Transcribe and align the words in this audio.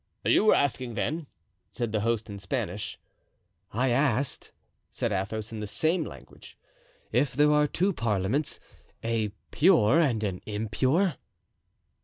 "You 0.25 0.45
were 0.45 0.55
asking, 0.55 0.95
then?" 0.95 1.27
said 1.69 1.91
the 1.91 1.99
host 1.99 2.27
in 2.27 2.39
Spanish. 2.39 2.97
"I 3.71 3.89
asked," 3.89 4.51
said 4.91 5.11
Athos, 5.11 5.51
in 5.51 5.59
the 5.59 5.67
same 5.67 6.03
language, 6.05 6.57
"if 7.11 7.33
there 7.35 7.51
are 7.53 7.67
two 7.67 7.93
parliaments, 7.93 8.59
a 9.03 9.29
pure 9.51 9.99
and 9.99 10.23
an 10.23 10.41
impure?" 10.47 11.17